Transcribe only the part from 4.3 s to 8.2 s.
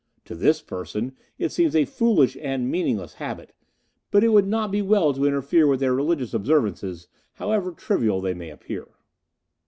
not be well to interfere with their religious observances, however trivial